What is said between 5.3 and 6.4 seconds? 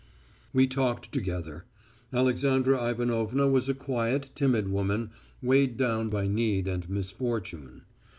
weighed down by